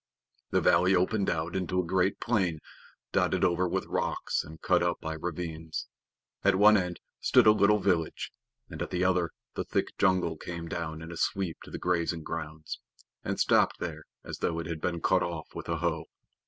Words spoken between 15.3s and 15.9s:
with a